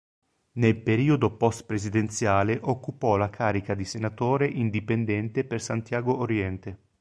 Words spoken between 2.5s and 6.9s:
occupò la carica di senatore indipendente per Santiago Oriente.